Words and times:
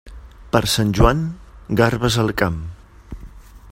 Per 0.55 0.61
Sant 0.75 0.93
Joan, 0.99 1.21
garbes 1.83 2.19
al 2.25 2.35
camp. 2.43 2.61